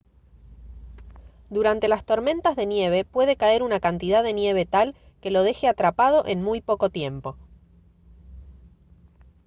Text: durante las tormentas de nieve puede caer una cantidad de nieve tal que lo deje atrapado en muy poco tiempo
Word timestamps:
durante 1.51 1.87
las 1.87 2.03
tormentas 2.03 2.55
de 2.55 2.65
nieve 2.65 3.05
puede 3.05 3.35
caer 3.35 3.61
una 3.61 3.79
cantidad 3.79 4.23
de 4.23 4.33
nieve 4.33 4.65
tal 4.65 4.95
que 5.21 5.29
lo 5.29 5.43
deje 5.43 5.67
atrapado 5.67 6.25
en 6.25 6.41
muy 6.41 6.59
poco 6.59 6.89
tiempo 6.89 7.37